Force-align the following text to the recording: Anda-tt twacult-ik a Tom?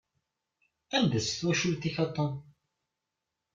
Anda-tt 0.95 1.33
twacult-ik 1.39 1.97
a 2.03 2.05
Tom? 2.15 2.33